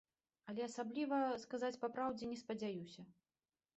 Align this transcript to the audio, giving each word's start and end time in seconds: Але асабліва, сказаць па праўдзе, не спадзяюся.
Але 0.53 0.61
асабліва, 0.69 1.19
сказаць 1.43 1.79
па 1.85 1.91
праўдзе, 1.99 2.23
не 2.33 2.41
спадзяюся. 2.43 3.01